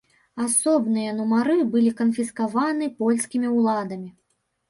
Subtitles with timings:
[0.43, 4.09] Асобныя нумары былі канфіскаваны польскімі ўладамі.